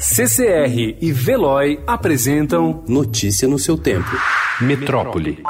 CCR 0.00 0.96
e 1.00 1.10
Veloy 1.10 1.82
apresentam 1.84 2.84
Notícia 2.86 3.48
no 3.48 3.58
seu 3.58 3.76
tempo. 3.76 4.08
Metrópole. 4.60 5.42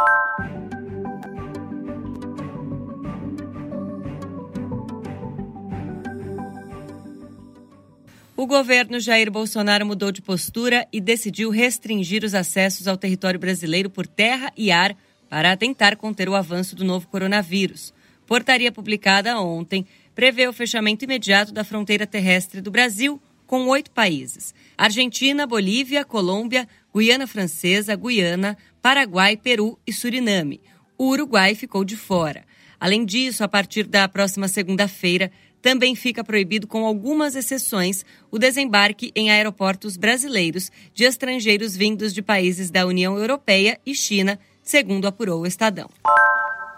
O 8.34 8.46
governo 8.46 8.98
Jair 8.98 9.30
Bolsonaro 9.30 9.84
mudou 9.84 10.10
de 10.10 10.22
postura 10.22 10.88
e 10.90 10.98
decidiu 10.98 11.50
restringir 11.50 12.24
os 12.24 12.32
acessos 12.32 12.88
ao 12.88 12.96
território 12.96 13.38
brasileiro 13.38 13.90
por 13.90 14.06
terra 14.06 14.50
e 14.56 14.72
ar 14.72 14.96
para 15.28 15.54
tentar 15.58 15.94
conter 15.96 16.26
o 16.26 16.34
avanço 16.34 16.74
do 16.74 16.86
novo 16.86 17.06
coronavírus. 17.08 17.92
Portaria 18.26 18.72
publicada 18.72 19.38
ontem 19.38 19.86
prevê 20.14 20.48
o 20.48 20.54
fechamento 20.54 21.04
imediato 21.04 21.52
da 21.52 21.64
fronteira 21.64 22.06
terrestre 22.06 22.62
do 22.62 22.70
Brasil 22.70 23.20
com 23.48 23.66
oito 23.66 23.90
países: 23.90 24.54
Argentina, 24.76 25.44
Bolívia, 25.44 26.04
Colômbia, 26.04 26.68
Guiana 26.94 27.26
Francesa, 27.26 27.96
Guiana, 27.96 28.56
Paraguai, 28.80 29.36
Peru 29.36 29.76
e 29.84 29.92
Suriname. 29.92 30.60
O 30.96 31.08
Uruguai 31.08 31.56
ficou 31.56 31.82
de 31.82 31.96
fora. 31.96 32.44
Além 32.78 33.04
disso, 33.04 33.42
a 33.42 33.48
partir 33.48 33.84
da 33.84 34.06
próxima 34.08 34.46
segunda-feira, 34.46 35.32
também 35.60 35.96
fica 35.96 36.22
proibido, 36.22 36.68
com 36.68 36.84
algumas 36.86 37.34
exceções, 37.34 38.04
o 38.30 38.38
desembarque 38.38 39.10
em 39.16 39.30
aeroportos 39.30 39.96
brasileiros 39.96 40.70
de 40.94 41.02
estrangeiros 41.02 41.76
vindos 41.76 42.14
de 42.14 42.22
países 42.22 42.70
da 42.70 42.86
União 42.86 43.18
Europeia 43.18 43.80
e 43.84 43.94
China, 43.94 44.38
segundo 44.62 45.08
apurou 45.08 45.42
o 45.42 45.46
Estadão. 45.46 45.88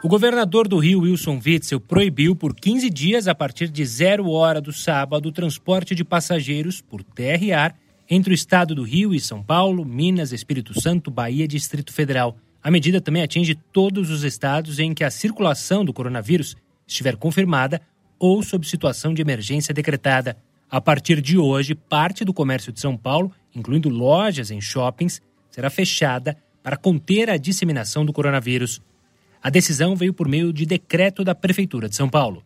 O 0.02 0.08
governador 0.08 0.66
do 0.66 0.78
Rio, 0.78 1.00
Wilson 1.00 1.38
Witzel, 1.44 1.78
proibiu 1.78 2.34
por 2.34 2.54
15 2.54 2.88
dias, 2.88 3.28
a 3.28 3.34
partir 3.34 3.68
de 3.68 3.84
zero 3.84 4.30
hora 4.30 4.58
do 4.58 4.72
sábado, 4.72 5.28
o 5.28 5.32
transporte 5.32 5.94
de 5.94 6.02
passageiros 6.02 6.80
por 6.80 7.02
terra 7.02 7.44
e 7.44 7.52
ar 7.52 7.76
entre 8.08 8.32
o 8.32 8.34
estado 8.34 8.74
do 8.74 8.82
Rio 8.82 9.14
e 9.14 9.20
São 9.20 9.42
Paulo, 9.42 9.84
Minas, 9.84 10.32
Espírito 10.32 10.80
Santo, 10.80 11.10
Bahia 11.10 11.44
e 11.44 11.48
Distrito 11.48 11.92
Federal. 11.92 12.38
A 12.62 12.70
medida 12.70 12.98
também 12.98 13.22
atinge 13.22 13.54
todos 13.54 14.08
os 14.10 14.24
estados 14.24 14.78
em 14.78 14.94
que 14.94 15.04
a 15.04 15.10
circulação 15.10 15.84
do 15.84 15.92
coronavírus 15.92 16.56
estiver 16.86 17.16
confirmada 17.16 17.78
ou 18.18 18.42
sob 18.42 18.66
situação 18.66 19.12
de 19.12 19.20
emergência 19.20 19.74
decretada. 19.74 20.34
A 20.70 20.80
partir 20.80 21.20
de 21.20 21.36
hoje, 21.36 21.74
parte 21.74 22.24
do 22.24 22.32
comércio 22.32 22.72
de 22.72 22.80
São 22.80 22.96
Paulo, 22.96 23.30
incluindo 23.54 23.90
lojas 23.90 24.50
em 24.50 24.62
shoppings, 24.62 25.20
será 25.50 25.68
fechada 25.68 26.38
para 26.62 26.78
conter 26.78 27.28
a 27.28 27.36
disseminação 27.36 28.02
do 28.02 28.14
coronavírus. 28.14 28.80
A 29.42 29.48
decisão 29.48 29.96
veio 29.96 30.12
por 30.12 30.28
meio 30.28 30.52
de 30.52 30.66
decreto 30.66 31.24
da 31.24 31.34
Prefeitura 31.34 31.88
de 31.88 31.96
São 31.96 32.10
Paulo. 32.10 32.44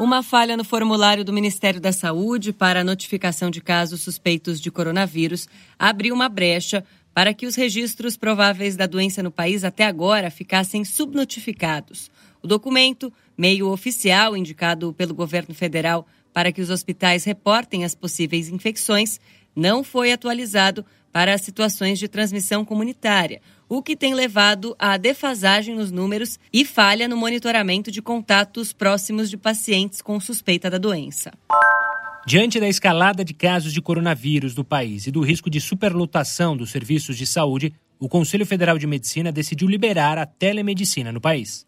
Uma 0.00 0.22
falha 0.22 0.56
no 0.56 0.64
formulário 0.64 1.22
do 1.22 1.32
Ministério 1.32 1.78
da 1.78 1.92
Saúde 1.92 2.54
para 2.54 2.80
a 2.80 2.84
notificação 2.84 3.50
de 3.50 3.60
casos 3.60 4.00
suspeitos 4.00 4.58
de 4.58 4.70
coronavírus 4.70 5.46
abriu 5.78 6.14
uma 6.14 6.28
brecha 6.28 6.82
para 7.12 7.34
que 7.34 7.46
os 7.46 7.54
registros 7.54 8.16
prováveis 8.16 8.76
da 8.76 8.86
doença 8.86 9.22
no 9.22 9.30
país 9.30 9.62
até 9.62 9.84
agora 9.84 10.30
ficassem 10.30 10.86
subnotificados. 10.86 12.10
O 12.42 12.46
documento, 12.46 13.12
meio 13.36 13.68
oficial 13.68 14.34
indicado 14.34 14.94
pelo 14.94 15.14
governo 15.14 15.54
federal 15.54 16.06
para 16.32 16.50
que 16.50 16.62
os 16.62 16.70
hospitais 16.70 17.24
reportem 17.24 17.84
as 17.84 17.94
possíveis 17.94 18.48
infecções, 18.48 19.20
não 19.54 19.84
foi 19.84 20.12
atualizado 20.12 20.84
para 21.16 21.38
situações 21.38 21.98
de 21.98 22.08
transmissão 22.08 22.62
comunitária, 22.62 23.40
o 23.70 23.82
que 23.82 23.96
tem 23.96 24.12
levado 24.12 24.76
à 24.78 24.98
defasagem 24.98 25.74
nos 25.74 25.90
números 25.90 26.38
e 26.52 26.62
falha 26.62 27.08
no 27.08 27.16
monitoramento 27.16 27.90
de 27.90 28.02
contatos 28.02 28.70
próximos 28.70 29.30
de 29.30 29.38
pacientes 29.38 30.02
com 30.02 30.20
suspeita 30.20 30.68
da 30.68 30.76
doença. 30.76 31.32
Diante 32.26 32.60
da 32.60 32.68
escalada 32.68 33.24
de 33.24 33.32
casos 33.32 33.72
de 33.72 33.80
coronavírus 33.80 34.54
no 34.54 34.62
país 34.62 35.06
e 35.06 35.10
do 35.10 35.22
risco 35.22 35.48
de 35.48 35.58
superlotação 35.58 36.54
dos 36.54 36.70
serviços 36.70 37.16
de 37.16 37.26
saúde, 37.26 37.72
o 37.98 38.10
Conselho 38.10 38.44
Federal 38.44 38.76
de 38.76 38.86
Medicina 38.86 39.32
decidiu 39.32 39.68
liberar 39.68 40.18
a 40.18 40.26
telemedicina 40.26 41.10
no 41.10 41.20
país. 41.20 41.64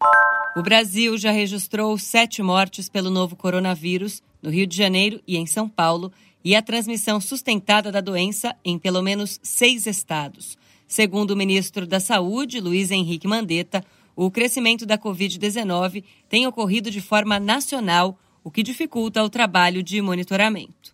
O 0.55 0.61
Brasil 0.61 1.17
já 1.17 1.31
registrou 1.31 1.97
sete 1.97 2.43
mortes 2.43 2.87
pelo 2.87 3.09
novo 3.09 3.35
coronavírus 3.35 4.21
no 4.43 4.51
Rio 4.51 4.67
de 4.67 4.77
Janeiro 4.77 5.19
e 5.27 5.37
em 5.37 5.47
São 5.47 5.67
Paulo 5.67 6.11
e 6.43 6.55
a 6.55 6.61
transmissão 6.61 7.19
sustentada 7.19 7.91
da 7.91 8.01
doença 8.01 8.55
em 8.63 8.77
pelo 8.77 9.01
menos 9.01 9.39
seis 9.43 9.85
estados. 9.85 10.57
Segundo 10.87 11.31
o 11.31 11.35
ministro 11.35 11.85
da 11.85 11.99
Saúde, 11.99 12.59
Luiz 12.59 12.91
Henrique 12.91 13.27
Mandetta, 13.27 13.83
o 14.15 14.31
crescimento 14.31 14.85
da 14.85 14.97
Covid-19 14.97 16.03
tem 16.27 16.47
ocorrido 16.47 16.89
de 16.91 16.99
forma 16.99 17.39
nacional, 17.39 18.19
o 18.43 18.49
que 18.51 18.63
dificulta 18.63 19.23
o 19.23 19.29
trabalho 19.29 19.83
de 19.83 20.01
monitoramento. 20.01 20.91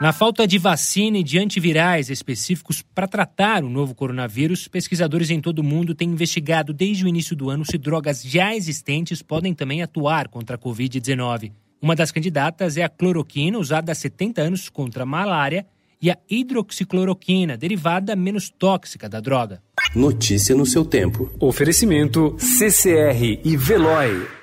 Na 0.00 0.12
falta 0.12 0.46
de 0.46 0.58
vacina 0.58 1.18
e 1.18 1.24
de 1.24 1.38
antivirais 1.38 2.08
específicos 2.08 2.82
para 2.94 3.08
tratar 3.08 3.64
o 3.64 3.68
novo 3.68 3.94
coronavírus, 3.94 4.68
pesquisadores 4.68 5.28
em 5.28 5.40
todo 5.40 5.58
o 5.58 5.64
mundo 5.64 5.94
têm 5.94 6.08
investigado 6.08 6.72
desde 6.72 7.04
o 7.04 7.08
início 7.08 7.34
do 7.34 7.50
ano 7.50 7.64
se 7.64 7.76
drogas 7.76 8.22
já 8.22 8.54
existentes 8.54 9.22
podem 9.22 9.54
também 9.54 9.82
atuar 9.82 10.28
contra 10.28 10.54
a 10.54 10.58
Covid-19. 10.58 11.52
Uma 11.80 11.94
das 11.94 12.10
candidatas 12.10 12.76
é 12.76 12.82
a 12.82 12.88
cloroquina, 12.88 13.58
usada 13.58 13.92
há 13.92 13.94
70 13.94 14.42
anos 14.42 14.68
contra 14.68 15.04
a 15.04 15.06
malária 15.06 15.64
e 16.00 16.10
a 16.10 16.18
hidroxicloroquina, 16.30 17.56
derivada 17.56 18.14
menos 18.16 18.50
tóxica 18.50 19.08
da 19.08 19.20
droga. 19.20 19.62
Notícia 19.94 20.54
no 20.54 20.66
seu 20.66 20.84
tempo. 20.84 21.30
Oferecimento 21.40 22.36
CCR 22.38 23.40
e 23.44 23.56
Veloy. 23.56 24.37